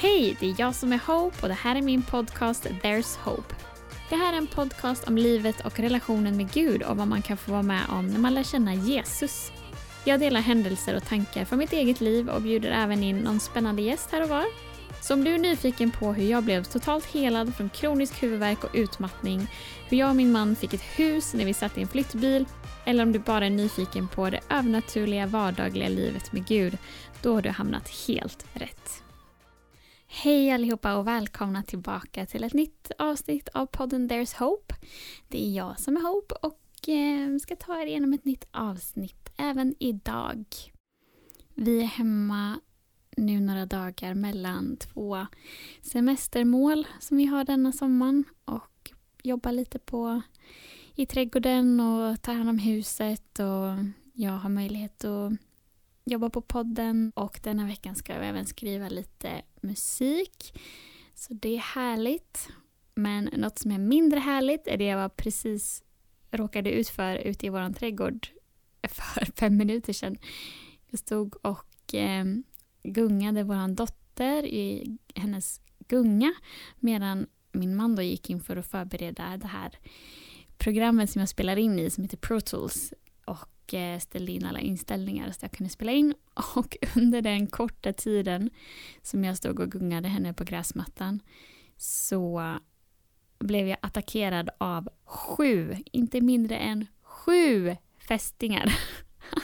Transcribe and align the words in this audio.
Hej, 0.00 0.36
det 0.40 0.46
är 0.46 0.54
jag 0.58 0.74
som 0.74 0.92
är 0.92 0.98
Hope 0.98 1.36
och 1.42 1.48
det 1.48 1.54
här 1.54 1.76
är 1.76 1.82
min 1.82 2.02
podcast 2.02 2.64
There's 2.64 3.18
Hope. 3.18 3.54
Det 4.08 4.16
här 4.16 4.32
är 4.32 4.36
en 4.36 4.46
podcast 4.46 5.08
om 5.08 5.18
livet 5.18 5.66
och 5.66 5.78
relationen 5.78 6.36
med 6.36 6.52
Gud 6.52 6.82
och 6.82 6.96
vad 6.96 7.08
man 7.08 7.22
kan 7.22 7.36
få 7.36 7.52
vara 7.52 7.62
med 7.62 7.82
om 7.88 8.06
när 8.06 8.18
man 8.18 8.34
lär 8.34 8.42
känna 8.42 8.74
Jesus. 8.74 9.52
Jag 10.04 10.20
delar 10.20 10.40
händelser 10.40 10.96
och 10.96 11.04
tankar 11.04 11.44
från 11.44 11.58
mitt 11.58 11.72
eget 11.72 12.00
liv 12.00 12.28
och 12.28 12.42
bjuder 12.42 12.70
även 12.70 13.02
in 13.02 13.18
någon 13.18 13.40
spännande 13.40 13.82
gäst 13.82 14.12
här 14.12 14.22
och 14.22 14.28
var. 14.28 14.44
Så 15.02 15.14
om 15.14 15.24
du 15.24 15.34
är 15.34 15.38
nyfiken 15.38 15.90
på 15.90 16.12
hur 16.12 16.30
jag 16.30 16.44
blev 16.44 16.64
totalt 16.64 17.06
helad 17.06 17.54
från 17.54 17.68
kronisk 17.68 18.22
huvudvärk 18.22 18.64
och 18.64 18.74
utmattning, 18.74 19.46
hur 19.88 19.96
jag 19.96 20.10
och 20.10 20.16
min 20.16 20.32
man 20.32 20.56
fick 20.56 20.74
ett 20.74 20.98
hus 20.98 21.34
när 21.34 21.44
vi 21.44 21.54
satt 21.54 21.78
i 21.78 21.82
en 21.82 21.88
flyttbil, 21.88 22.44
eller 22.84 23.02
om 23.02 23.12
du 23.12 23.18
bara 23.18 23.46
är 23.46 23.50
nyfiken 23.50 24.08
på 24.08 24.30
det 24.30 24.40
övernaturliga 24.50 25.26
vardagliga 25.26 25.88
livet 25.88 26.32
med 26.32 26.46
Gud, 26.46 26.78
då 27.22 27.34
har 27.34 27.42
du 27.42 27.50
hamnat 27.50 27.88
helt 28.06 28.46
rätt. 28.52 29.02
Hej 30.22 30.50
allihopa 30.50 30.96
och 30.96 31.06
välkomna 31.06 31.62
tillbaka 31.62 32.26
till 32.26 32.44
ett 32.44 32.54
nytt 32.54 32.90
avsnitt 32.98 33.48
av 33.48 33.66
podden 33.66 34.10
There's 34.10 34.38
Hope. 34.38 34.74
Det 35.28 35.46
är 35.46 35.56
jag 35.56 35.80
som 35.80 35.96
är 35.96 36.00
Hope 36.00 36.34
och 36.34 36.88
eh, 36.88 37.38
ska 37.38 37.56
ta 37.56 37.82
er 37.82 37.86
igenom 37.86 38.12
ett 38.12 38.24
nytt 38.24 38.48
avsnitt 38.50 39.32
även 39.36 39.74
idag. 39.78 40.44
Vi 41.54 41.80
är 41.80 41.86
hemma 41.86 42.60
nu 43.16 43.40
några 43.40 43.66
dagar 43.66 44.14
mellan 44.14 44.76
två 44.76 45.26
semestermål 45.82 46.86
som 47.00 47.16
vi 47.16 47.24
har 47.26 47.44
denna 47.44 47.72
sommaren 47.72 48.24
och 48.44 48.90
jobbar 49.22 49.52
lite 49.52 49.78
på 49.78 50.22
i 50.94 51.06
trädgården 51.06 51.80
och 51.80 52.22
tar 52.22 52.34
hand 52.34 52.48
om 52.48 52.58
huset 52.58 53.38
och 53.38 53.84
jag 54.12 54.32
har 54.32 54.48
möjlighet 54.48 55.04
att 55.04 55.32
jobba 56.04 56.30
på 56.30 56.40
podden 56.40 57.12
och 57.14 57.40
denna 57.42 57.66
veckan 57.66 57.94
ska 57.94 58.12
jag 58.14 58.26
även 58.26 58.46
skriva 58.46 58.88
lite 58.88 59.42
musik. 59.62 60.60
Så 61.14 61.34
det 61.34 61.54
är 61.54 61.58
härligt. 61.58 62.48
Men 62.94 63.24
något 63.24 63.58
som 63.58 63.70
är 63.70 63.78
mindre 63.78 64.18
härligt 64.20 64.66
är 64.66 64.76
det 64.76 64.84
jag 64.84 65.16
precis 65.16 65.82
råkade 66.30 66.70
ut 66.70 66.88
för 66.88 67.16
ute 67.16 67.46
i 67.46 67.48
vår 67.48 67.72
trädgård 67.72 68.28
för 68.88 69.24
fem 69.36 69.56
minuter 69.56 69.92
sedan. 69.92 70.16
Jag 70.86 71.00
stod 71.00 71.36
och 71.42 71.94
eh, 71.94 72.24
gungade 72.82 73.42
vår 73.42 73.74
dotter 73.74 74.44
i 74.44 74.98
hennes 75.14 75.60
gunga 75.78 76.34
medan 76.76 77.26
min 77.52 77.76
man 77.76 77.96
då 77.96 78.02
gick 78.02 78.30
in 78.30 78.40
för 78.40 78.56
att 78.56 78.66
förbereda 78.66 79.36
det 79.36 79.46
här 79.46 79.78
programmet 80.58 81.10
som 81.10 81.20
jag 81.20 81.28
spelar 81.28 81.56
in 81.56 81.78
i 81.78 81.90
som 81.90 82.04
heter 82.04 82.16
Pro 82.16 82.40
Tools 82.40 82.92
och 83.24 83.48
och 83.72 84.02
ställde 84.02 84.32
in 84.32 84.46
alla 84.46 84.60
inställningar 84.60 85.30
så 85.30 85.38
jag 85.40 85.52
kunde 85.52 85.70
spela 85.70 85.92
in 85.92 86.14
och 86.56 86.76
under 86.96 87.22
den 87.22 87.46
korta 87.46 87.92
tiden 87.92 88.50
som 89.02 89.24
jag 89.24 89.36
stod 89.36 89.60
och 89.60 89.70
gungade 89.70 90.08
henne 90.08 90.32
på 90.34 90.44
gräsmattan 90.44 91.20
så 91.76 92.54
blev 93.38 93.68
jag 93.68 93.78
attackerad 93.82 94.50
av 94.58 94.88
sju, 95.04 95.76
inte 95.92 96.20
mindre 96.20 96.56
än 96.56 96.86
sju 97.02 97.76
fästingar. 97.98 98.78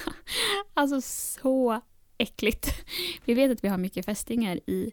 alltså 0.74 1.00
så 1.00 1.80
äckligt. 2.18 2.68
Vi 3.24 3.34
vet 3.34 3.50
att 3.50 3.64
vi 3.64 3.68
har 3.68 3.78
mycket 3.78 4.06
fästingar 4.06 4.56
i 4.66 4.92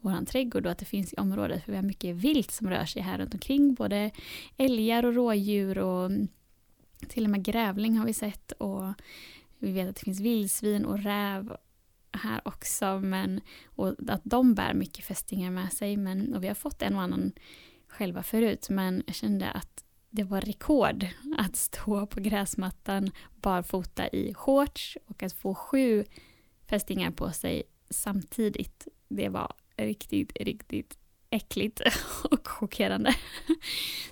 vår 0.00 0.24
trädgård 0.24 0.66
och 0.66 0.72
att 0.72 0.78
det 0.78 0.84
finns 0.84 1.12
i 1.12 1.16
området 1.16 1.64
för 1.64 1.72
vi 1.72 1.76
har 1.76 1.84
mycket 1.84 2.16
vilt 2.16 2.50
som 2.50 2.70
rör 2.70 2.84
sig 2.84 3.02
här 3.02 3.18
runt 3.18 3.34
omkring. 3.34 3.74
Både 3.74 4.10
älgar 4.56 5.04
och 5.04 5.14
rådjur 5.14 5.78
och 5.78 6.10
till 7.08 7.24
och 7.24 7.30
med 7.30 7.44
grävling 7.44 7.98
har 7.98 8.06
vi 8.06 8.12
sett 8.12 8.52
och 8.52 8.94
vi 9.58 9.72
vet 9.72 9.88
att 9.88 9.96
det 9.96 10.04
finns 10.04 10.20
vildsvin 10.20 10.84
och 10.84 10.98
räv 10.98 11.56
här 12.12 12.40
också 12.44 13.00
men, 13.00 13.40
och 13.64 13.94
att 14.08 14.20
de 14.24 14.54
bär 14.54 14.74
mycket 14.74 15.04
fästingar 15.04 15.50
med 15.50 15.72
sig. 15.72 15.96
Men, 15.96 16.34
och 16.34 16.44
vi 16.44 16.48
har 16.48 16.54
fått 16.54 16.82
en 16.82 16.94
och 16.96 17.02
annan 17.02 17.32
själva 17.88 18.22
förut 18.22 18.66
men 18.70 19.02
jag 19.06 19.14
kände 19.14 19.50
att 19.50 19.84
det 20.10 20.24
var 20.24 20.40
rekord 20.40 21.06
att 21.38 21.56
stå 21.56 22.06
på 22.06 22.20
gräsmattan 22.20 23.10
barfota 23.34 24.08
i 24.08 24.34
shorts 24.34 24.98
och 25.06 25.22
att 25.22 25.32
få 25.32 25.54
sju 25.54 26.04
fästingar 26.66 27.10
på 27.10 27.32
sig 27.32 27.62
samtidigt. 27.90 28.88
Det 29.08 29.28
var 29.28 29.52
riktigt, 29.76 30.32
riktigt 30.40 30.98
äckligt 31.32 31.80
och 32.24 32.48
chockerande. 32.48 33.14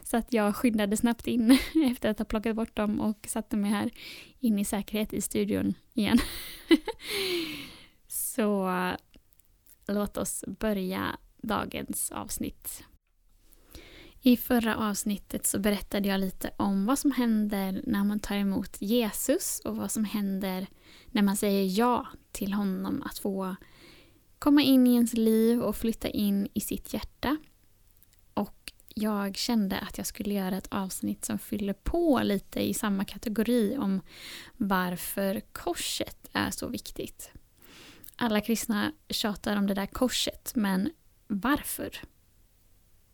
Så 0.02 0.16
att 0.16 0.32
jag 0.32 0.56
skyndade 0.56 0.96
snabbt 0.96 1.26
in 1.26 1.50
efter 1.84 2.08
att 2.08 2.18
ha 2.18 2.24
plockat 2.24 2.56
bort 2.56 2.76
dem 2.76 3.00
och 3.00 3.26
satte 3.28 3.56
mig 3.56 3.70
här 3.70 3.90
in 4.38 4.58
i 4.58 4.64
säkerhet 4.64 5.12
i 5.12 5.20
studion 5.20 5.74
igen. 5.94 6.18
Så 8.08 8.70
låt 9.86 10.16
oss 10.16 10.44
börja 10.46 11.16
dagens 11.42 12.10
avsnitt. 12.10 12.84
I 14.22 14.36
förra 14.36 14.76
avsnittet 14.76 15.46
så 15.46 15.58
berättade 15.58 16.08
jag 16.08 16.20
lite 16.20 16.50
om 16.56 16.86
vad 16.86 16.98
som 16.98 17.12
händer 17.12 17.82
när 17.86 18.04
man 18.04 18.20
tar 18.20 18.36
emot 18.36 18.76
Jesus 18.80 19.60
och 19.64 19.76
vad 19.76 19.90
som 19.90 20.04
händer 20.04 20.66
när 21.06 21.22
man 21.22 21.36
säger 21.36 21.78
ja 21.78 22.06
till 22.32 22.52
honom 22.52 23.02
att 23.02 23.18
få 23.18 23.56
komma 24.40 24.62
in 24.62 24.86
i 24.86 24.94
ens 24.94 25.12
liv 25.12 25.62
och 25.62 25.76
flytta 25.76 26.08
in 26.08 26.48
i 26.54 26.60
sitt 26.60 26.94
hjärta. 26.94 27.36
Och 28.34 28.72
jag 28.94 29.36
kände 29.36 29.78
att 29.78 29.98
jag 29.98 30.06
skulle 30.06 30.34
göra 30.34 30.56
ett 30.56 30.68
avsnitt 30.70 31.24
som 31.24 31.38
fyller 31.38 31.72
på 31.72 32.20
lite 32.22 32.60
i 32.60 32.74
samma 32.74 33.04
kategori 33.04 33.76
om 33.78 34.00
varför 34.56 35.40
korset 35.52 36.28
är 36.32 36.50
så 36.50 36.68
viktigt. 36.68 37.30
Alla 38.16 38.40
kristna 38.40 38.92
tjatar 39.08 39.56
om 39.56 39.66
det 39.66 39.74
där 39.74 39.86
korset, 39.86 40.52
men 40.54 40.90
varför? 41.26 41.90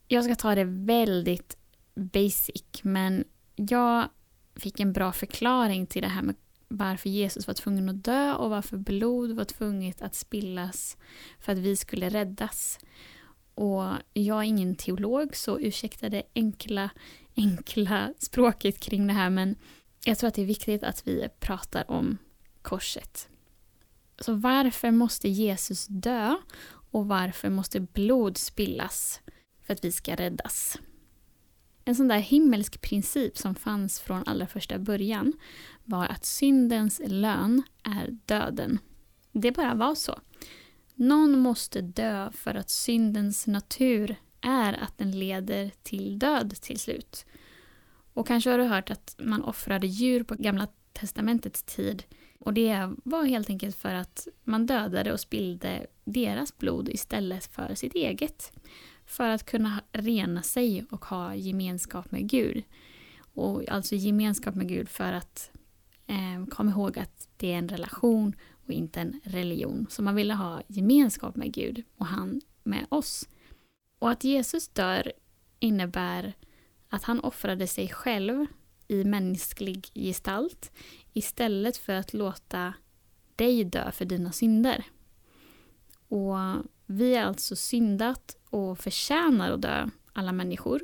Jag 0.07 0.23
ska 0.23 0.35
ta 0.35 0.55
det 0.55 0.63
väldigt 0.63 1.57
basic, 1.95 2.63
men 2.81 3.23
jag 3.55 4.09
fick 4.55 4.79
en 4.79 4.93
bra 4.93 5.11
förklaring 5.11 5.87
till 5.87 6.01
det 6.01 6.07
här 6.07 6.21
med 6.21 6.35
varför 6.67 7.09
Jesus 7.09 7.47
var 7.47 7.53
tvungen 7.53 7.89
att 7.89 8.03
dö 8.03 8.33
och 8.33 8.49
varför 8.49 8.77
blod 8.77 9.31
var 9.31 9.45
tvunget 9.45 10.01
att 10.01 10.15
spillas 10.15 10.97
för 11.39 11.51
att 11.51 11.57
vi 11.57 11.75
skulle 11.75 12.09
räddas. 12.09 12.79
Och 13.53 13.83
jag 14.13 14.37
är 14.37 14.43
ingen 14.43 14.75
teolog 14.75 15.35
så 15.35 15.59
ursäkta 15.59 16.09
det 16.09 16.23
enkla, 16.35 16.89
enkla 17.35 18.13
språket 18.19 18.79
kring 18.79 19.07
det 19.07 19.13
här 19.13 19.29
men 19.29 19.55
jag 20.05 20.17
tror 20.17 20.27
att 20.27 20.33
det 20.33 20.41
är 20.41 20.45
viktigt 20.45 20.83
att 20.83 21.07
vi 21.07 21.29
pratar 21.39 21.91
om 21.91 22.17
korset. 22.61 23.29
Så 24.19 24.33
varför 24.33 24.91
måste 24.91 25.29
Jesus 25.29 25.87
dö 25.87 26.35
och 26.91 27.07
varför 27.07 27.49
måste 27.49 27.79
blod 27.79 28.37
spillas 28.37 29.21
för 29.65 29.73
att 29.73 29.85
vi 29.85 29.91
ska 29.91 30.15
räddas? 30.15 30.77
En 31.87 31.95
sån 31.95 32.07
där 32.07 32.19
himmelsk 32.19 32.81
princip 32.81 33.37
som 33.37 33.55
fanns 33.55 33.99
från 33.99 34.23
allra 34.25 34.47
första 34.47 34.79
början 34.79 35.33
var 35.83 36.05
att 36.05 36.25
syndens 36.25 37.01
lön 37.05 37.63
är 37.83 38.17
döden. 38.25 38.79
Det 39.31 39.51
bara 39.51 39.73
var 39.73 39.95
så. 39.95 40.19
Någon 40.95 41.39
måste 41.39 41.81
dö 41.81 42.31
för 42.31 42.55
att 42.55 42.69
syndens 42.69 43.47
natur 43.47 44.15
är 44.41 44.73
att 44.73 44.97
den 44.97 45.19
leder 45.19 45.71
till 45.83 46.19
död 46.19 46.61
till 46.61 46.79
slut. 46.79 47.25
Och 48.13 48.27
kanske 48.27 48.49
har 48.49 48.57
du 48.57 48.63
hört 48.63 48.89
att 48.89 49.15
man 49.19 49.43
offrade 49.43 49.87
djur 49.87 50.23
på 50.23 50.35
Gamla 50.35 50.67
Testamentets 50.93 51.63
tid. 51.63 52.03
Och 52.39 52.53
det 52.53 52.89
var 53.03 53.23
helt 53.23 53.49
enkelt 53.49 53.75
för 53.75 53.93
att 53.93 54.27
man 54.43 54.65
dödade 54.65 55.13
och 55.13 55.19
spillde 55.19 55.87
deras 56.05 56.57
blod 56.57 56.89
istället 56.89 57.45
för 57.45 57.75
sitt 57.75 57.95
eget 57.95 58.51
för 59.07 59.29
att 59.29 59.45
kunna 59.45 59.81
rena 59.91 60.41
sig 60.41 60.85
och 60.89 61.05
ha 61.05 61.35
gemenskap 61.35 62.11
med 62.11 62.29
Gud. 62.29 62.63
Och 63.33 63.69
alltså 63.69 63.95
gemenskap 63.95 64.55
med 64.55 64.67
Gud 64.67 64.89
för 64.89 65.13
att 65.13 65.51
eh, 66.07 66.45
komma 66.49 66.71
ihåg 66.71 66.99
att 66.99 67.29
det 67.37 67.53
är 67.53 67.57
en 67.57 67.69
relation 67.69 68.35
och 68.65 68.71
inte 68.71 69.01
en 69.01 69.21
religion. 69.23 69.87
Så 69.89 70.01
man 70.01 70.15
ville 70.15 70.33
ha 70.33 70.61
gemenskap 70.67 71.35
med 71.35 71.53
Gud 71.53 71.83
och 71.97 72.05
han 72.05 72.41
med 72.63 72.85
oss. 72.89 73.29
Och 73.99 74.09
att 74.09 74.23
Jesus 74.23 74.67
dör 74.67 75.11
innebär 75.59 76.33
att 76.89 77.03
han 77.03 77.19
offrade 77.19 77.67
sig 77.67 77.89
själv 77.89 78.45
i 78.87 79.03
mänsklig 79.03 79.87
gestalt 79.93 80.71
istället 81.13 81.77
för 81.77 81.93
att 81.93 82.13
låta 82.13 82.73
dig 83.35 83.63
dö 83.63 83.91
för 83.91 84.05
dina 84.05 84.31
synder. 84.31 84.83
Och 86.07 86.37
vi 86.87 87.15
är 87.15 87.23
alltså 87.23 87.55
syndat 87.55 88.37
och 88.49 88.79
förtjänar 88.79 89.51
att 89.51 89.61
dö, 89.61 89.89
alla 90.13 90.31
människor. 90.31 90.81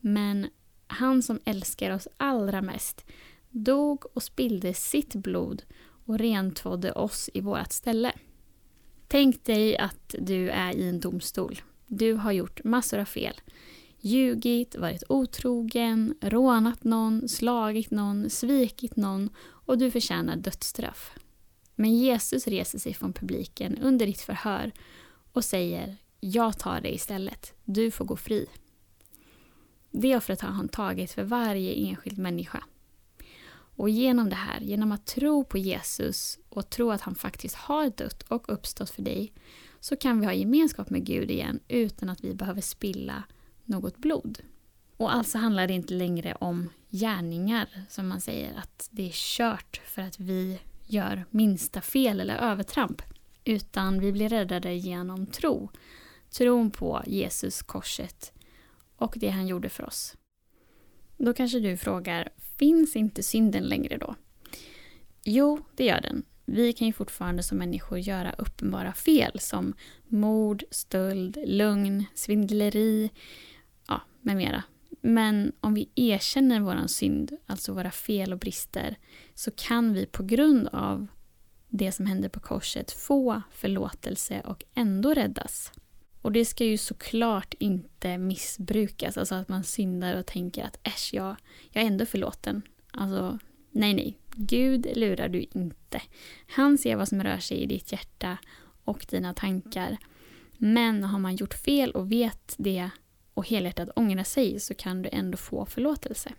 Men 0.00 0.46
han 0.86 1.22
som 1.22 1.40
älskar 1.44 1.90
oss 1.90 2.08
allra 2.16 2.62
mest 2.62 3.04
dog 3.50 4.04
och 4.16 4.22
spillde 4.22 4.74
sitt 4.74 5.14
blod 5.14 5.62
och 6.06 6.18
rentvådde 6.18 6.92
oss 6.92 7.30
i 7.34 7.40
vårt 7.40 7.72
ställe. 7.72 8.12
Tänk 9.08 9.44
dig 9.44 9.78
att 9.78 10.14
du 10.18 10.50
är 10.50 10.76
i 10.76 10.88
en 10.88 11.00
domstol. 11.00 11.60
Du 11.86 12.12
har 12.12 12.32
gjort 12.32 12.64
massor 12.64 12.98
av 12.98 13.04
fel. 13.04 13.40
Ljugit, 14.00 14.76
varit 14.76 15.02
otrogen, 15.08 16.14
rånat 16.20 16.84
någon, 16.84 17.28
slagit 17.28 17.90
någon, 17.90 18.30
svikit 18.30 18.96
någon 18.96 19.30
och 19.38 19.78
du 19.78 19.90
förtjänar 19.90 20.36
dödsstraff. 20.36 21.12
Men 21.74 21.94
Jesus 21.94 22.46
reser 22.46 22.78
sig 22.78 22.94
från 22.94 23.12
publiken 23.12 23.78
under 23.82 24.06
ditt 24.06 24.20
förhör 24.20 24.72
och 25.32 25.44
säger 25.44 25.96
jag 26.20 26.58
tar 26.58 26.80
det 26.80 26.94
istället. 26.94 27.54
Du 27.64 27.90
får 27.90 28.04
gå 28.04 28.16
fri. 28.16 28.46
Det 29.90 30.16
offret 30.16 30.40
har 30.40 30.50
han 30.50 30.68
tagit 30.68 31.10
för 31.10 31.24
varje 31.24 31.72
enskild 31.72 32.18
människa. 32.18 32.64
Och 33.76 33.90
genom 33.90 34.28
det 34.28 34.36
här, 34.36 34.60
genom 34.60 34.92
att 34.92 35.06
tro 35.06 35.44
på 35.44 35.58
Jesus 35.58 36.38
och 36.48 36.70
tro 36.70 36.90
att 36.90 37.00
han 37.00 37.14
faktiskt 37.14 37.54
har 37.54 37.90
dött 37.90 38.22
och 38.22 38.52
uppstått 38.52 38.90
för 38.90 39.02
dig, 39.02 39.32
så 39.80 39.96
kan 39.96 40.20
vi 40.20 40.26
ha 40.26 40.32
gemenskap 40.32 40.90
med 40.90 41.04
Gud 41.04 41.30
igen 41.30 41.60
utan 41.68 42.08
att 42.08 42.24
vi 42.24 42.34
behöver 42.34 42.60
spilla 42.60 43.22
något 43.64 43.96
blod. 43.96 44.38
Och 44.96 45.14
alltså 45.14 45.38
handlar 45.38 45.66
det 45.66 45.74
inte 45.74 45.94
längre 45.94 46.34
om 46.40 46.68
gärningar, 46.90 47.68
som 47.88 48.08
man 48.08 48.20
säger, 48.20 48.58
att 48.58 48.88
det 48.90 49.08
är 49.08 49.12
kört 49.12 49.80
för 49.84 50.02
att 50.02 50.20
vi 50.20 50.60
gör 50.86 51.24
minsta 51.30 51.80
fel 51.80 52.20
eller 52.20 52.36
övertramp. 52.36 53.02
Utan 53.44 54.00
vi 54.00 54.12
blir 54.12 54.28
räddade 54.28 54.74
genom 54.74 55.26
tro. 55.26 55.70
Tron 56.30 56.70
på 56.70 57.02
Jesus, 57.06 57.62
korset 57.62 58.32
och 58.96 59.14
det 59.16 59.28
han 59.28 59.46
gjorde 59.46 59.68
för 59.68 59.84
oss. 59.84 60.16
Då 61.16 61.34
kanske 61.34 61.60
du 61.60 61.76
frågar, 61.76 62.28
finns 62.58 62.96
inte 62.96 63.22
synden 63.22 63.64
längre 63.64 63.96
då? 63.96 64.14
Jo, 65.24 65.60
det 65.76 65.84
gör 65.84 66.00
den. 66.00 66.22
Vi 66.44 66.72
kan 66.72 66.86
ju 66.86 66.92
fortfarande 66.92 67.42
som 67.42 67.58
människor 67.58 67.98
göra 67.98 68.32
uppenbara 68.38 68.92
fel 68.92 69.40
som 69.40 69.74
mord, 70.08 70.64
stöld, 70.70 71.38
lögn, 71.46 72.04
svindleri, 72.14 73.10
ja, 73.88 74.00
med 74.20 74.36
mera. 74.36 74.62
Men 75.00 75.52
om 75.60 75.74
vi 75.74 75.90
erkänner 75.94 76.60
vår 76.60 76.86
synd, 76.86 77.36
alltså 77.46 77.72
våra 77.72 77.90
fel 77.90 78.32
och 78.32 78.38
brister, 78.38 78.96
så 79.34 79.50
kan 79.50 79.92
vi 79.92 80.06
på 80.06 80.22
grund 80.22 80.68
av 80.72 81.06
det 81.70 81.92
som 81.92 82.06
hände 82.06 82.28
på 82.28 82.40
korset 82.40 82.92
få 82.92 83.42
förlåtelse 83.52 84.40
och 84.40 84.64
ändå 84.74 85.14
räddas. 85.14 85.72
Och 86.22 86.32
det 86.32 86.44
ska 86.44 86.64
ju 86.64 86.76
såklart 86.76 87.54
inte 87.58 88.18
missbrukas, 88.18 89.18
alltså 89.18 89.34
att 89.34 89.48
man 89.48 89.64
syndar 89.64 90.16
och 90.16 90.26
tänker 90.26 90.64
att 90.64 90.78
äsch, 90.82 91.10
jag, 91.12 91.36
jag 91.70 91.82
är 91.82 91.86
ändå 91.86 92.06
förlåten. 92.06 92.62
Alltså, 92.90 93.38
nej, 93.70 93.94
nej. 93.94 94.18
Gud 94.34 94.86
lurar 94.96 95.28
du 95.28 95.46
inte. 95.52 96.02
Han 96.46 96.78
ser 96.78 96.96
vad 96.96 97.08
som 97.08 97.22
rör 97.22 97.38
sig 97.38 97.56
i 97.56 97.66
ditt 97.66 97.92
hjärta 97.92 98.38
och 98.84 99.06
dina 99.10 99.34
tankar. 99.34 99.96
Men 100.58 101.04
har 101.04 101.18
man 101.18 101.36
gjort 101.36 101.54
fel 101.54 101.90
och 101.90 102.12
vet 102.12 102.54
det 102.58 102.90
och 103.34 103.48
helhjärtat 103.48 103.88
ångrar 103.96 104.24
sig 104.24 104.60
så 104.60 104.74
kan 104.74 105.02
du 105.02 105.08
ändå 105.12 105.36
få 105.36 105.66
förlåtelse. 105.66 106.32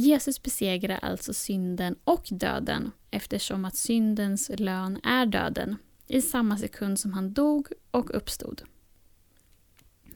Jesus 0.00 0.42
besegrar 0.42 0.98
alltså 1.02 1.34
synden 1.34 1.96
och 2.04 2.28
döden 2.30 2.90
eftersom 3.10 3.64
att 3.64 3.76
syndens 3.76 4.50
lön 4.58 5.00
är 5.04 5.26
döden 5.26 5.76
i 6.06 6.22
samma 6.22 6.58
sekund 6.58 6.98
som 6.98 7.12
han 7.12 7.32
dog 7.32 7.68
och 7.90 8.16
uppstod. 8.16 8.62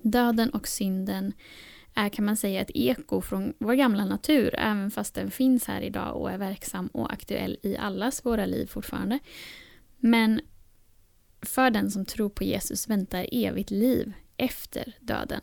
Döden 0.02 0.50
och 0.50 0.68
synden 0.68 1.32
är 1.94 2.08
kan 2.08 2.24
man 2.24 2.36
säga 2.36 2.60
ett 2.60 2.70
eko 2.74 3.20
från 3.20 3.52
vår 3.58 3.74
gamla 3.74 4.04
natur, 4.04 4.54
även 4.58 4.90
fast 4.90 5.14
den 5.14 5.30
finns 5.30 5.66
här 5.66 5.80
idag 5.80 6.16
och 6.16 6.30
är 6.30 6.38
verksam 6.38 6.86
och 6.86 7.12
aktuell 7.12 7.58
i 7.62 7.76
allas 7.76 8.24
våra 8.24 8.46
liv 8.46 8.66
fortfarande. 8.66 9.18
Men 9.98 10.40
för 11.40 11.70
den 11.70 11.90
som 11.90 12.04
tror 12.04 12.28
på 12.28 12.44
Jesus 12.44 12.88
väntar 12.88 13.26
evigt 13.32 13.70
liv 13.70 14.12
efter 14.36 14.96
döden. 15.00 15.40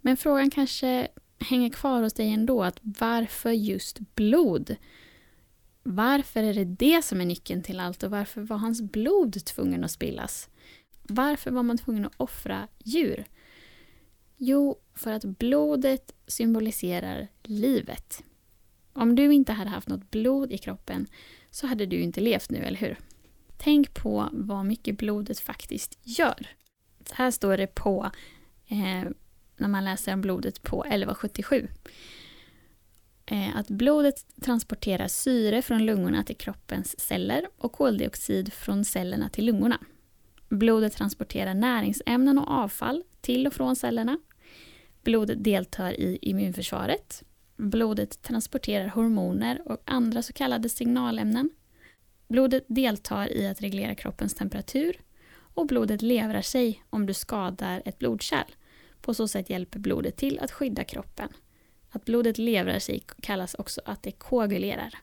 Men 0.00 0.16
frågan 0.16 0.50
kanske 0.50 1.08
hänger 1.38 1.70
kvar 1.70 2.02
hos 2.02 2.12
dig 2.12 2.30
ändå, 2.30 2.64
att 2.64 2.78
varför 2.82 3.50
just 3.50 3.98
blod? 4.14 4.76
Varför 5.82 6.42
är 6.42 6.54
det 6.54 6.64
det 6.64 7.02
som 7.02 7.20
är 7.20 7.24
nyckeln 7.24 7.62
till 7.62 7.80
allt 7.80 8.02
och 8.02 8.10
varför 8.10 8.40
var 8.40 8.56
hans 8.56 8.82
blod 8.82 9.44
tvungen 9.44 9.84
att 9.84 9.90
spillas? 9.90 10.48
Varför 11.02 11.50
var 11.50 11.62
man 11.62 11.78
tvungen 11.78 12.04
att 12.04 12.14
offra 12.16 12.68
djur? 12.84 13.24
Jo, 14.36 14.76
för 14.94 15.12
att 15.12 15.24
blodet 15.24 16.14
symboliserar 16.26 17.28
livet. 17.42 18.24
Om 18.92 19.14
du 19.14 19.34
inte 19.34 19.52
hade 19.52 19.70
haft 19.70 19.88
något 19.88 20.10
blod 20.10 20.52
i 20.52 20.58
kroppen 20.58 21.06
så 21.50 21.66
hade 21.66 21.86
du 21.86 22.00
inte 22.00 22.20
levt 22.20 22.50
nu, 22.50 22.58
eller 22.58 22.78
hur? 22.78 22.98
Tänk 23.56 23.94
på 23.94 24.28
vad 24.32 24.66
mycket 24.66 24.98
blodet 24.98 25.40
faktiskt 25.40 25.98
gör. 26.02 26.46
Här 27.12 27.30
står 27.30 27.56
det 27.56 27.66
på 27.66 28.10
eh, 28.68 29.10
när 29.56 29.68
man 29.68 29.84
läser 29.84 30.12
om 30.12 30.20
blodet 30.20 30.62
på 30.62 30.84
1177. 30.84 31.68
Eh, 33.26 33.56
att 33.56 33.68
blodet 33.68 34.26
transporterar 34.40 35.08
syre 35.08 35.62
från 35.62 35.86
lungorna 35.86 36.24
till 36.24 36.36
kroppens 36.36 37.00
celler 37.00 37.46
och 37.58 37.72
koldioxid 37.72 38.52
från 38.52 38.84
cellerna 38.84 39.28
till 39.28 39.44
lungorna. 39.44 39.78
Blodet 40.48 40.92
transporterar 40.92 41.54
näringsämnen 41.54 42.38
och 42.38 42.50
avfall 42.50 43.02
till 43.20 43.46
och 43.46 43.52
från 43.52 43.76
cellerna. 43.76 44.18
Blodet 45.02 45.44
deltar 45.44 46.00
i 46.00 46.18
immunförsvaret. 46.22 47.22
Blodet 47.56 48.22
transporterar 48.22 48.86
hormoner 48.86 49.62
och 49.64 49.82
andra 49.84 50.22
så 50.22 50.32
kallade 50.32 50.68
signalämnen. 50.68 51.50
Blodet 52.28 52.64
deltar 52.68 53.32
i 53.32 53.46
att 53.46 53.62
reglera 53.62 53.94
kroppens 53.94 54.34
temperatur 54.34 55.00
och 55.54 55.66
blodet 55.66 56.02
levrar 56.02 56.42
sig 56.42 56.84
om 56.90 57.06
du 57.06 57.14
skadar 57.14 57.82
ett 57.84 57.98
blodkärl. 57.98 58.54
På 59.04 59.14
så 59.14 59.28
sätt 59.28 59.50
hjälper 59.50 59.78
blodet 59.78 60.16
till 60.16 60.38
att 60.38 60.52
skydda 60.52 60.84
kroppen. 60.84 61.28
Att 61.90 62.04
blodet 62.04 62.38
levrar 62.38 62.78
sig 62.78 63.02
kallas 63.22 63.54
också 63.54 63.80
att 63.84 64.02
det 64.02 64.12
koagulerar. 64.12 64.94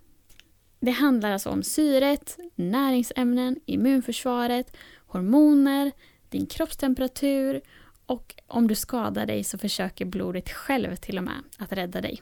Det 0.79 0.91
handlar 0.91 1.31
alltså 1.31 1.49
om 1.49 1.63
syret, 1.63 2.37
näringsämnen, 2.55 3.59
immunförsvaret, 3.65 4.77
hormoner, 5.05 5.91
din 6.29 6.45
kroppstemperatur 6.45 7.61
och 8.05 8.35
om 8.47 8.67
du 8.67 8.75
skadar 8.75 9.25
dig 9.25 9.43
så 9.43 9.57
försöker 9.57 10.05
blodet 10.05 10.49
själv 10.49 10.95
till 10.95 11.17
och 11.17 11.23
med 11.23 11.43
att 11.57 11.71
rädda 11.71 12.01
dig. 12.01 12.21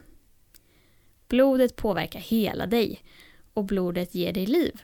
Blodet 1.28 1.76
påverkar 1.76 2.20
hela 2.20 2.66
dig 2.66 3.02
och 3.54 3.64
blodet 3.64 4.14
ger 4.14 4.32
dig 4.32 4.46
liv. 4.46 4.82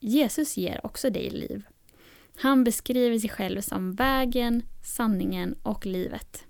Jesus 0.00 0.56
ger 0.56 0.86
också 0.86 1.10
dig 1.10 1.30
liv. 1.30 1.62
Han 2.40 2.64
beskriver 2.64 3.18
sig 3.18 3.30
själv 3.30 3.60
som 3.60 3.94
vägen, 3.94 4.62
sanningen 4.84 5.54
och 5.62 5.86
livet. 5.86 6.44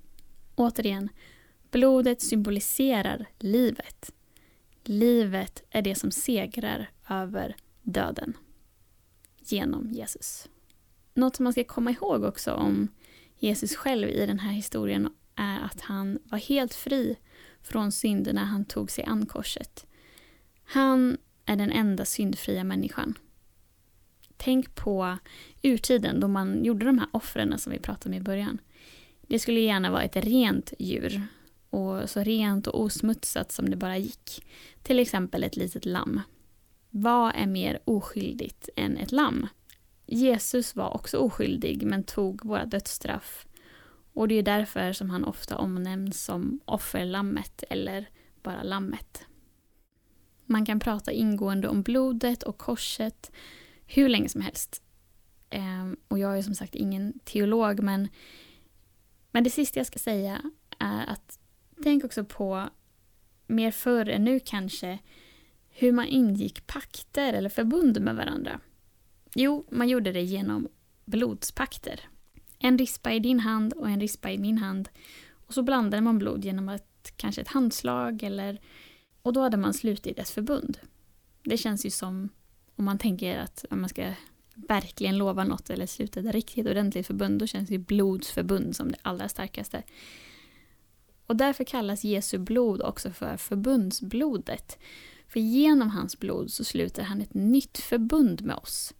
Återigen, 0.55 1.09
blodet 1.71 2.23
symboliserar 2.23 3.27
livet. 3.39 4.13
Livet 4.85 5.63
är 5.71 5.83
det 5.83 5.95
som 5.95 6.11
segrar 6.11 6.91
över 7.09 7.57
döden 7.83 8.37
genom 9.39 9.91
Jesus. 9.93 10.49
Något 11.15 11.37
som 11.37 11.45
man 11.45 11.53
ska 11.53 11.65
komma 11.65 11.91
ihåg 11.91 12.25
också 12.25 12.53
om 12.53 12.89
Jesus 13.39 13.77
själv 13.77 14.09
i 14.09 14.27
den 14.27 14.39
här 14.39 14.53
historien 14.53 15.09
är 15.35 15.61
att 15.61 15.81
han 15.81 16.19
var 16.25 16.39
helt 16.39 16.75
fri 16.75 17.17
från 17.63 17.93
synd 17.93 18.29
när 18.33 18.45
han 18.45 18.65
tog 18.65 18.91
sig 18.91 19.05
an 19.05 19.27
korset. 19.27 19.87
Han 20.65 21.17
är 21.45 21.57
den 21.57 21.73
enda 21.73 22.05
syndfria 22.05 22.65
människan. 22.65 23.15
Tänk 24.39 24.75
på 24.75 25.19
urtiden 25.63 26.21
då 26.21 26.29
man 26.29 26.65
gjorde 26.65 26.87
de 26.87 26.99
här 26.99 27.09
offren 27.13 27.59
som 27.59 27.73
vi 27.73 27.79
pratade 27.79 28.09
om 28.09 28.21
i 28.21 28.25
början. 28.25 28.59
Det 29.21 29.39
skulle 29.39 29.61
gärna 29.61 29.91
vara 29.91 30.03
ett 30.03 30.17
rent 30.17 30.73
djur 30.79 31.23
och 31.71 32.11
så 32.11 32.21
rent 32.21 32.67
och 32.67 32.81
osmutsat 32.81 33.53
som 33.53 33.71
det 33.71 33.77
bara 33.77 33.99
gick. 33.99 34.47
Till 34.83 34.99
exempel 34.99 35.45
ett 35.45 35.57
litet 35.57 35.87
lamm. 35.87 36.21
Vad 36.91 37.33
är 37.35 37.47
mer 37.47 37.79
oskyldigt 37.85 38.69
än 38.77 38.97
ett 38.97 39.13
lamm? 39.13 39.47
Jesus 40.07 40.77
var 40.77 40.95
också 40.95 41.19
oskyldig 41.19 41.83
men 41.83 42.05
tog 42.05 42.45
våra 42.45 42.65
dödsstraff. 42.65 43.47
Och 44.13 44.29
det 44.29 44.35
är 44.35 44.43
därför 44.43 44.93
som 44.93 45.11
han 45.11 45.25
ofta 45.25 45.57
omnämns 45.57 46.25
som 46.25 46.61
offerlammet 46.65 47.65
eller 47.71 48.09
bara 48.43 48.63
lammet. 48.63 49.25
Man 50.47 50.67
kan 50.67 50.81
prata 50.81 51.13
ingående 51.13 51.69
om 51.69 51.83
blodet 51.83 52.43
och 52.43 52.59
korset 52.59 53.33
hur 53.89 54.09
länge 54.09 54.29
som 54.29 54.41
helst. 54.41 54.83
Eh, 55.51 55.93
och 56.09 56.19
jag 56.19 56.39
är 56.39 56.43
som 56.43 56.55
sagt 56.55 56.75
ingen 56.75 57.19
teolog 57.25 57.83
men, 57.83 58.09
men 59.31 59.45
det 59.45 59.51
sista 59.51 59.81
jag 59.81 59.87
ska 59.87 59.99
säga 59.99 60.43
är 60.79 61.07
att 61.07 61.39
tänk 61.83 62.05
också 62.05 62.25
på 62.25 62.69
mer 63.47 63.71
förr 63.71 64.09
än 64.09 64.25
nu 64.25 64.41
kanske 64.41 64.99
hur 65.69 65.93
man 65.93 66.07
ingick 66.07 66.67
pakter 66.67 67.33
eller 67.33 67.49
förbund 67.49 68.01
med 68.01 68.17
varandra. 68.17 68.61
Jo, 69.35 69.67
man 69.71 69.89
gjorde 69.89 70.13
det 70.13 70.23
genom 70.23 70.69
blodspakter. 71.05 72.01
En 72.59 72.79
rispa 72.79 73.13
i 73.13 73.19
din 73.19 73.41
hand 73.41 73.73
och 73.73 73.89
en 73.89 74.01
rispa 74.01 74.31
i 74.31 74.39
min 74.39 74.59
hand. 74.59 74.89
Och 75.31 75.55
så 75.55 75.63
blandade 75.63 76.01
man 76.01 76.19
blod 76.19 76.45
genom 76.45 76.69
att, 76.69 77.13
kanske 77.17 77.41
ett 77.41 77.49
handslag 77.49 78.23
eller... 78.23 78.61
Och 79.23 79.33
då 79.33 79.41
hade 79.41 79.57
man 79.57 79.75
slutit 79.75 80.19
ett 80.19 80.29
förbund. 80.29 80.79
Det 81.43 81.57
känns 81.57 81.87
ju 81.87 81.91
som 81.91 82.29
om 82.79 82.85
man 82.85 82.99
tänker 82.99 83.39
att 83.39 83.65
man 83.71 83.89
ska 83.89 84.13
verkligen 84.55 85.19
lova 85.19 85.45
något 85.45 85.71
eller 85.71 85.87
sluta 85.87 86.21
ett 86.21 86.35
riktigt 86.35 86.67
ordentligt 86.67 87.07
förbund, 87.07 87.39
då 87.39 87.47
känns 87.47 87.71
ju 87.71 87.79
blodsförbund 87.79 88.77
som 88.77 88.93
det 88.93 88.99
allra 89.03 89.29
starkaste. 89.29 89.83
Och 91.27 91.37
därför 91.37 91.65
kallas 91.65 92.05
Jesu 92.05 92.39
blod 92.39 92.83
också 92.83 93.11
för 93.11 93.37
förbundsblodet. 93.37 94.79
För 95.29 95.41
genom 95.41 95.91
hans 95.91 96.19
blod 96.19 96.51
så 96.51 96.65
sluter 96.65 97.03
han 97.03 97.21
ett 97.21 97.35
nytt 97.35 97.79
förbund 97.79 98.43
med 98.43 98.57
oss. 98.57 98.95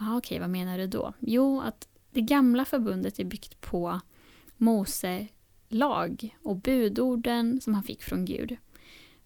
Aha, 0.00 0.18
okej, 0.18 0.38
vad 0.38 0.50
menar 0.50 0.78
du 0.78 0.86
då? 0.86 1.12
Jo, 1.18 1.60
att 1.60 1.88
Det 2.10 2.20
gamla 2.20 2.64
förbundet 2.64 3.18
är 3.18 3.24
byggt 3.24 3.60
på 3.60 4.00
Mose 4.56 5.26
lag 5.68 6.36
och 6.42 6.56
budorden 6.56 7.60
som 7.60 7.74
han 7.74 7.82
fick 7.82 8.02
från 8.02 8.24
Gud. 8.24 8.56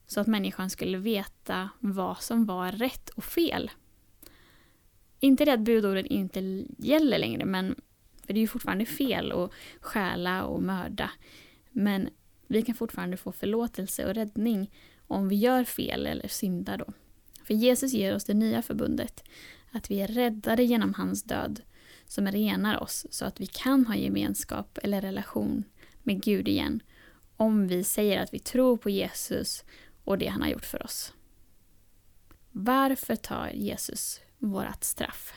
Så 0.06 0.20
att 0.20 0.26
människan 0.26 0.70
skulle 0.70 0.98
veta 0.98 1.70
vad 1.80 2.22
som 2.22 2.44
var 2.44 2.72
rätt 2.72 3.10
och 3.10 3.24
fel. 3.24 3.70
Inte 5.20 5.44
det 5.44 5.52
att 5.52 5.60
budorden 5.60 6.06
inte 6.06 6.64
gäller 6.78 7.18
längre, 7.18 7.44
men 7.44 7.74
för 8.26 8.32
det 8.32 8.38
är 8.38 8.42
ju 8.42 8.48
fortfarande 8.48 8.86
fel 8.86 9.32
att 9.32 9.52
stjäla 9.80 10.44
och 10.44 10.62
mörda. 10.62 11.10
Men 11.70 12.08
vi 12.46 12.62
kan 12.62 12.74
fortfarande 12.74 13.16
få 13.16 13.32
förlåtelse 13.32 14.06
och 14.06 14.14
räddning 14.14 14.70
om 15.06 15.28
vi 15.28 15.36
gör 15.36 15.64
fel 15.64 16.06
eller 16.06 16.28
syndar 16.28 16.78
då. 16.78 16.92
För 17.44 17.54
Jesus 17.54 17.92
ger 17.92 18.14
oss 18.14 18.24
det 18.24 18.34
nya 18.34 18.62
förbundet, 18.62 19.24
att 19.72 19.90
vi 19.90 20.00
är 20.00 20.08
räddade 20.08 20.64
genom 20.64 20.94
hans 20.94 21.22
död 21.22 21.60
som 22.06 22.26
renar 22.26 22.82
oss 22.82 23.06
så 23.10 23.24
att 23.24 23.40
vi 23.40 23.46
kan 23.46 23.86
ha 23.86 23.94
gemenskap 23.94 24.78
eller 24.82 25.00
relation 25.00 25.64
med 26.02 26.22
Gud 26.22 26.48
igen 26.48 26.82
om 27.36 27.68
vi 27.68 27.84
säger 27.84 28.22
att 28.22 28.34
vi 28.34 28.38
tror 28.38 28.76
på 28.76 28.90
Jesus 28.90 29.64
och 30.04 30.18
det 30.18 30.26
han 30.26 30.42
har 30.42 30.48
gjort 30.48 30.64
för 30.64 30.82
oss. 30.82 31.12
Varför 32.50 33.16
tar 33.16 33.50
Jesus 33.50 34.20
vårt 34.38 34.84
straff? 34.84 35.34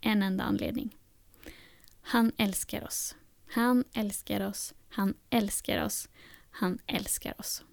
En 0.00 0.22
enda 0.22 0.44
anledning. 0.44 0.96
Han 2.00 2.32
älskar 2.36 2.84
oss. 2.84 3.16
Han 3.48 3.84
älskar 3.92 4.46
oss. 4.46 4.74
Han 4.88 5.14
älskar 5.30 5.84
oss. 5.84 6.08
Han 6.50 6.78
älskar 6.86 7.40
oss. 7.40 7.64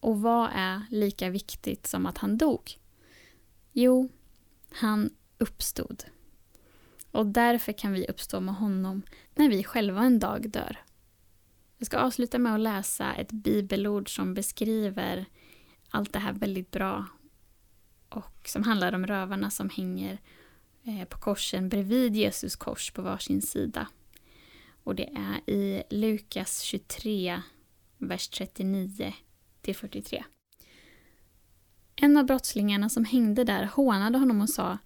Och 0.00 0.20
vad 0.20 0.50
är 0.54 0.82
lika 0.90 1.30
viktigt 1.30 1.86
som 1.86 2.06
att 2.06 2.18
han 2.18 2.38
dog? 2.38 2.78
Jo, 3.72 4.08
han 4.70 5.10
uppstod. 5.38 6.04
Och 7.10 7.26
därför 7.26 7.72
kan 7.72 7.92
vi 7.92 8.06
uppstå 8.06 8.40
med 8.40 8.54
honom 8.54 9.02
när 9.34 9.48
vi 9.48 9.64
själva 9.64 10.02
en 10.02 10.18
dag 10.18 10.50
dör. 10.50 10.85
Jag 11.78 11.86
ska 11.86 11.98
avsluta 11.98 12.38
med 12.38 12.54
att 12.54 12.60
läsa 12.60 13.14
ett 13.14 13.32
bibelord 13.32 14.16
som 14.16 14.34
beskriver 14.34 15.26
allt 15.90 16.12
det 16.12 16.18
här 16.18 16.32
väldigt 16.32 16.70
bra 16.70 17.06
och 18.08 18.48
som 18.48 18.62
handlar 18.62 18.92
om 18.92 19.06
rövarna 19.06 19.50
som 19.50 19.70
hänger 19.70 20.18
eh, 20.84 21.04
på 21.04 21.18
korsen 21.18 21.68
bredvid 21.68 22.16
Jesus 22.16 22.56
kors 22.56 22.90
på 22.90 23.02
varsin 23.02 23.42
sida. 23.42 23.88
Och 24.84 24.94
det 24.94 25.08
är 25.16 25.50
i 25.50 25.82
Lukas 25.90 26.60
23, 26.60 27.42
vers 27.98 28.28
39 28.28 29.14
till 29.60 29.76
43. 29.76 30.24
En 31.96 32.16
av 32.16 32.26
brottslingarna 32.26 32.88
som 32.88 33.04
hängde 33.04 33.44
där 33.44 33.64
hånade 33.64 34.18
honom 34.18 34.40
och 34.40 34.50
sa 34.50 34.78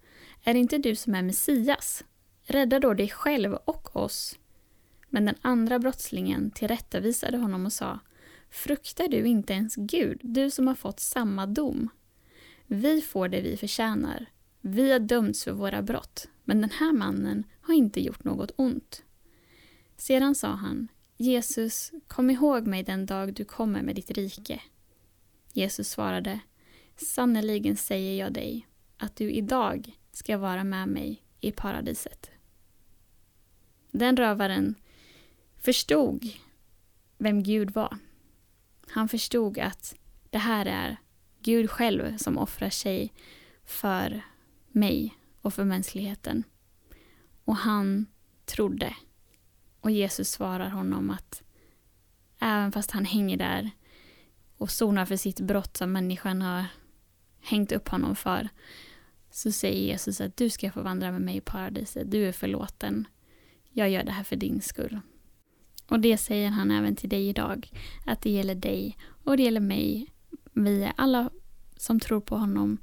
Är 0.43 0.53
det 0.53 0.59
inte 0.59 0.77
du 0.77 0.95
som 0.95 1.15
är 1.15 1.21
Messias? 1.21 2.03
Rädda 2.43 2.79
då 2.79 2.93
dig 2.93 3.09
själv 3.09 3.53
och 3.53 3.95
oss. 3.95 4.37
Men 5.13 5.25
den 5.25 5.35
andra 5.41 5.79
brottslingen 5.79 6.51
tillrättavisade 6.51 7.37
honom 7.37 7.65
och 7.65 7.73
sa 7.73 7.99
Fruktar 8.49 9.07
du 9.07 9.27
inte 9.27 9.53
ens 9.53 9.75
Gud, 9.75 10.19
du 10.23 10.51
som 10.51 10.67
har 10.67 10.75
fått 10.75 10.99
samma 10.99 11.45
dom? 11.45 11.89
Vi 12.67 13.01
får 13.01 13.27
det 13.27 13.41
vi 13.41 13.57
förtjänar. 13.57 14.25
Vi 14.61 14.91
har 14.91 14.99
dömts 14.99 15.43
för 15.43 15.51
våra 15.51 15.81
brott, 15.81 16.27
men 16.43 16.61
den 16.61 16.69
här 16.69 16.93
mannen 16.93 17.43
har 17.61 17.73
inte 17.73 18.01
gjort 18.01 18.23
något 18.23 18.51
ont. 18.55 19.03
Sedan 19.97 20.35
sa 20.35 20.47
han 20.47 20.87
Jesus, 21.17 21.91
kom 22.07 22.29
ihåg 22.29 22.67
mig 22.67 22.83
den 22.83 23.05
dag 23.05 23.33
du 23.33 23.45
kommer 23.45 23.81
med 23.81 23.95
ditt 23.95 24.11
rike. 24.11 24.61
Jesus 25.53 25.89
svarade 25.89 26.39
Sannerligen 26.95 27.77
säger 27.77 28.23
jag 28.23 28.33
dig 28.33 28.67
att 28.97 29.15
du 29.15 29.31
idag 29.31 29.99
ska 30.11 30.37
vara 30.37 30.63
med 30.63 30.87
mig 30.87 31.23
i 31.39 31.51
paradiset. 31.51 32.29
Den 33.91 34.17
rövaren 34.17 34.75
förstod 35.61 36.29
vem 37.17 37.43
Gud 37.43 37.71
var. 37.71 37.97
Han 38.87 39.09
förstod 39.09 39.59
att 39.59 39.95
det 40.29 40.37
här 40.37 40.65
är 40.65 40.97
Gud 41.39 41.69
själv 41.69 42.17
som 42.17 42.37
offrar 42.37 42.69
sig 42.69 43.13
för 43.63 44.21
mig 44.67 45.17
och 45.41 45.53
för 45.53 45.63
mänskligheten. 45.63 46.43
Och 47.45 47.55
han 47.55 48.05
trodde. 48.45 48.95
Och 49.79 49.91
Jesus 49.91 50.29
svarar 50.29 50.69
honom 50.69 51.09
att 51.09 51.43
även 52.39 52.71
fast 52.71 52.91
han 52.91 53.05
hänger 53.05 53.37
där 53.37 53.71
och 54.57 54.71
sonar 54.71 55.05
för 55.05 55.15
sitt 55.15 55.39
brott 55.39 55.77
som 55.77 55.91
människan 55.91 56.41
har 56.41 56.65
hängt 57.39 57.71
upp 57.71 57.89
honom 57.89 58.15
för 58.15 58.49
så 59.31 59.51
säger 59.51 59.81
Jesus 59.81 60.21
att 60.21 60.37
du 60.37 60.49
ska 60.49 60.71
få 60.71 60.81
vandra 60.81 61.11
med 61.11 61.21
mig 61.21 61.35
i 61.35 61.41
paradiset. 61.41 62.11
Du 62.11 62.27
är 62.27 62.31
förlåten. 62.31 63.07
Jag 63.69 63.89
gör 63.89 64.03
det 64.03 64.11
här 64.11 64.23
för 64.23 64.35
din 64.35 64.61
skull. 64.61 64.99
Och 65.91 65.99
det 65.99 66.17
säger 66.17 66.49
han 66.49 66.71
även 66.71 66.95
till 66.95 67.09
dig 67.09 67.27
idag. 67.27 67.69
Att 68.05 68.21
det 68.21 68.29
gäller 68.29 68.55
dig 68.55 68.97
och 69.23 69.37
det 69.37 69.43
gäller 69.43 69.59
mig. 69.59 70.07
Vi 70.53 70.83
är 70.83 70.93
alla 70.97 71.29
som 71.77 71.99
tror 71.99 72.21
på 72.21 72.37
honom 72.37 72.77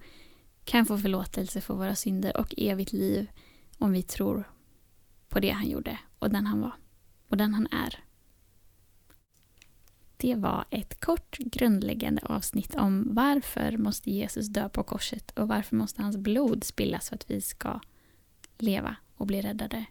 kan 0.64 0.86
få 0.86 0.98
förlåtelse 0.98 1.60
för 1.60 1.74
våra 1.74 1.94
synder 1.94 2.36
och 2.36 2.54
evigt 2.56 2.92
liv 2.92 3.30
om 3.78 3.92
vi 3.92 4.02
tror 4.02 4.52
på 5.28 5.40
det 5.40 5.50
han 5.50 5.68
gjorde 5.68 5.98
och 6.18 6.30
den 6.30 6.46
han 6.46 6.60
var 6.60 6.72
och 7.28 7.36
den 7.36 7.54
han 7.54 7.66
är. 7.66 8.04
Det 10.16 10.34
var 10.34 10.64
ett 10.70 11.00
kort 11.00 11.38
grundläggande 11.38 12.22
avsnitt 12.22 12.74
om 12.74 13.14
varför 13.14 13.76
måste 13.76 14.10
Jesus 14.10 14.46
dö 14.48 14.68
på 14.68 14.82
korset 14.82 15.30
och 15.30 15.48
varför 15.48 15.76
måste 15.76 16.02
hans 16.02 16.16
blod 16.16 16.64
spillas 16.64 17.08
för 17.08 17.14
att 17.14 17.30
vi 17.30 17.40
ska 17.40 17.80
leva 18.58 18.96
och 19.14 19.26
bli 19.26 19.42
räddade. 19.42 19.86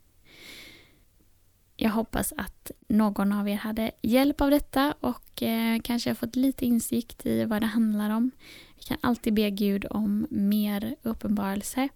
Jag 1.80 1.90
hoppas 1.90 2.34
att 2.38 2.72
någon 2.88 3.34
av 3.34 3.50
er 3.50 3.56
hade 3.56 3.92
hjälp 4.02 4.42
av 4.42 4.52
detta 4.52 4.94
och 5.00 5.44
eh, 5.44 5.80
kanske 5.84 6.10
har 6.10 6.16
fått 6.16 6.36
lite 6.36 6.66
insikt 6.66 7.26
i 7.26 7.46
vad 7.46 7.62
det 7.62 7.66
handlar 7.66 8.10
om. 8.10 8.32
Vi 8.76 8.84
kan 8.84 8.98
alltid 9.02 9.34
be 9.34 9.50
Gud 9.50 9.86
om 9.90 10.28
mer 10.30 10.96
uppenbarelse 11.02 11.90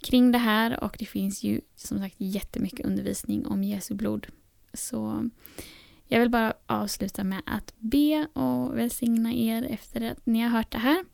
kring 0.00 0.32
det 0.32 0.38
här 0.38 0.84
och 0.84 0.96
det 0.98 1.06
finns 1.06 1.42
ju 1.42 1.60
som 1.76 1.98
sagt 1.98 2.14
jättemycket 2.18 2.86
undervisning 2.86 3.46
om 3.46 3.64
Jesu 3.64 3.94
blod. 3.94 4.26
Så 4.72 5.30
jag 6.06 6.20
vill 6.20 6.30
bara 6.30 6.54
avsluta 6.66 7.24
med 7.24 7.42
att 7.46 7.74
be 7.78 8.26
och 8.32 8.78
välsigna 8.78 9.32
er 9.32 9.62
efter 9.62 10.10
att 10.10 10.26
ni 10.26 10.40
har 10.40 10.48
hört 10.48 10.72
det 10.72 10.78
här. 10.78 11.04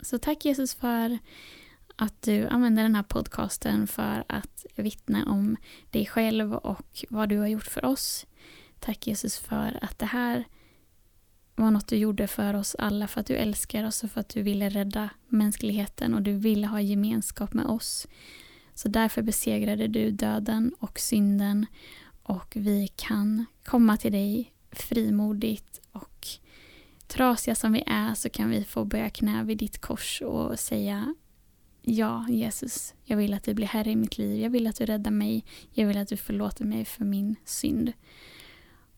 Så 0.00 0.18
tack 0.18 0.44
Jesus 0.44 0.74
för 0.74 1.18
att 2.00 2.22
du 2.22 2.46
använder 2.46 2.82
den 2.82 2.94
här 2.94 3.02
podcasten 3.02 3.86
för 3.86 4.24
att 4.28 4.66
vittna 4.76 5.24
om 5.26 5.56
dig 5.90 6.06
själv 6.06 6.54
och 6.54 7.04
vad 7.08 7.28
du 7.28 7.38
har 7.38 7.46
gjort 7.46 7.66
för 7.66 7.84
oss. 7.84 8.26
Tack 8.78 9.06
Jesus 9.06 9.38
för 9.38 9.78
att 9.82 9.98
det 9.98 10.06
här 10.06 10.44
var 11.54 11.70
något 11.70 11.88
du 11.88 11.96
gjorde 11.96 12.26
för 12.26 12.54
oss 12.54 12.76
alla, 12.78 13.08
för 13.08 13.20
att 13.20 13.26
du 13.26 13.34
älskar 13.34 13.84
oss 13.84 14.04
och 14.04 14.10
för 14.10 14.20
att 14.20 14.28
du 14.28 14.42
ville 14.42 14.68
rädda 14.68 15.10
mänskligheten 15.28 16.14
och 16.14 16.22
du 16.22 16.32
ville 16.32 16.66
ha 16.66 16.80
gemenskap 16.80 17.52
med 17.52 17.66
oss. 17.66 18.06
Så 18.74 18.88
därför 18.88 19.22
besegrade 19.22 19.88
du 19.88 20.10
döden 20.10 20.74
och 20.78 20.98
synden 20.98 21.66
och 22.22 22.52
vi 22.56 22.88
kan 22.96 23.44
komma 23.64 23.96
till 23.96 24.12
dig 24.12 24.52
frimodigt 24.72 25.80
och 25.92 26.26
trasiga 27.06 27.54
som 27.54 27.72
vi 27.72 27.82
är 27.86 28.14
så 28.14 28.28
kan 28.30 28.50
vi 28.50 28.64
få 28.64 28.84
böja 28.84 29.10
knä 29.10 29.44
vid 29.44 29.58
ditt 29.58 29.80
kors 29.80 30.22
och 30.22 30.58
säga 30.58 31.14
Ja, 31.82 32.26
Jesus, 32.28 32.94
jag 33.04 33.16
vill 33.16 33.34
att 33.34 33.44
du 33.44 33.54
blir 33.54 33.66
Herre 33.66 33.90
i 33.90 33.96
mitt 33.96 34.18
liv. 34.18 34.40
Jag 34.40 34.50
vill 34.50 34.66
att 34.66 34.76
du 34.76 34.86
räddar 34.86 35.10
mig. 35.10 35.44
Jag 35.72 35.86
vill 35.86 35.96
att 35.96 36.08
du 36.08 36.16
förlåter 36.16 36.64
mig 36.64 36.84
för 36.84 37.04
min 37.04 37.36
synd. 37.44 37.92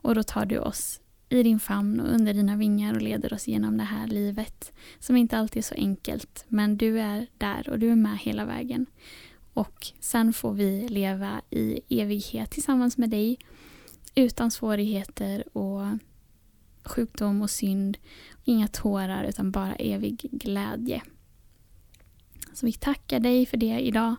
Och 0.03 0.15
då 0.15 0.23
tar 0.23 0.47
du 0.47 0.59
oss 0.59 1.01
i 1.29 1.43
din 1.43 1.61
famn 1.61 2.01
och 2.01 2.15
under 2.15 2.35
dina 2.35 2.57
vingar 2.57 2.95
och 2.95 3.03
leder 3.03 3.33
oss 3.33 3.49
genom 3.49 3.77
det 3.77 3.85
här 3.85 4.07
livet 4.07 4.73
som 4.99 5.17
inte 5.17 5.39
alltid 5.39 5.59
är 5.59 5.63
så 5.63 5.75
enkelt. 5.75 6.45
Men 6.49 6.77
du 6.77 7.01
är 7.01 7.27
där 7.39 7.69
och 7.69 7.79
du 7.79 7.91
är 7.91 7.97
med 7.97 8.19
hela 8.19 8.45
vägen. 8.45 8.87
Och 9.55 9.87
sen 10.01 10.33
får 10.33 10.53
vi 10.53 10.89
leva 10.89 11.41
i 11.51 11.81
evighet 11.89 12.51
tillsammans 12.51 12.99
med 12.99 13.11
dig 13.11 13.39
utan 14.15 14.51
svårigheter 14.51 15.57
och 15.57 15.83
sjukdom 16.85 17.43
och 17.43 17.51
synd. 17.51 17.99
Inga 18.45 18.69
tårar 18.69 19.25
utan 19.25 19.51
bara 19.51 19.75
evig 19.75 20.29
glädje. 20.33 21.03
Så 22.55 22.67
vi 22.67 22.73
tackar 22.73 23.21
dig 23.21 23.47
för 23.47 23.57
det 23.57 23.81
idag 23.81 24.17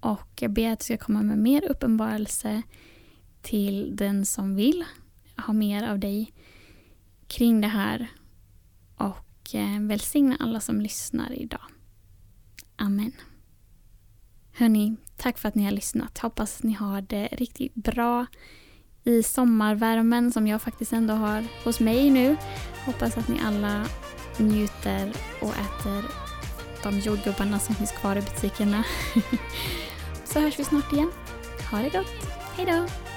och 0.00 0.28
jag 0.40 0.50
ber 0.50 0.72
att 0.72 0.78
du 0.78 0.84
ska 0.84 0.96
komma 0.96 1.22
med 1.22 1.38
mer 1.38 1.70
uppenbarelse 1.70 2.62
till 3.42 3.96
den 3.96 4.26
som 4.26 4.54
vill 4.54 4.84
ha 5.36 5.52
mer 5.52 5.88
av 5.88 5.98
dig 5.98 6.32
kring 7.26 7.60
det 7.60 7.68
här 7.68 8.08
och 8.96 9.54
eh, 9.54 9.80
välsigna 9.80 10.36
alla 10.40 10.60
som 10.60 10.80
lyssnar 10.80 11.32
idag. 11.32 11.60
Amen. 12.76 13.12
Hörni, 14.52 14.96
tack 15.16 15.38
för 15.38 15.48
att 15.48 15.54
ni 15.54 15.64
har 15.64 15.70
lyssnat. 15.70 16.18
Hoppas 16.18 16.62
ni 16.62 16.72
har 16.72 17.00
det 17.00 17.28
riktigt 17.32 17.74
bra 17.74 18.26
i 19.04 19.22
sommarvärmen 19.22 20.32
som 20.32 20.46
jag 20.46 20.62
faktiskt 20.62 20.92
ändå 20.92 21.14
har 21.14 21.44
hos 21.64 21.80
mig 21.80 22.10
nu. 22.10 22.36
Hoppas 22.86 23.16
att 23.16 23.28
ni 23.28 23.40
alla 23.40 23.86
njuter 24.38 25.12
och 25.42 25.54
äter 25.54 26.27
de 26.82 27.00
jordgubbarna 27.00 27.58
som 27.58 27.74
finns 27.74 27.92
kvar 27.92 28.16
i 28.16 28.20
butikerna. 28.20 28.84
Så 30.24 30.40
hörs 30.40 30.58
vi 30.58 30.64
snart 30.64 30.92
igen. 30.92 31.10
Ha 31.70 31.78
det 31.78 31.88
gott. 31.88 32.14
Hej 32.56 32.66
då! 32.66 33.07